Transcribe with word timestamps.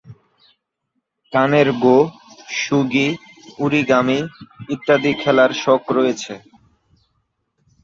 কানের 1.33 1.69
go, 1.83 1.97
shogi, 2.61 3.07
origami 3.59 4.19
ইত্যাদি 4.69 5.11
খেলার 5.21 5.51
শখ 5.63 5.83
রয়েছে। 5.97 6.33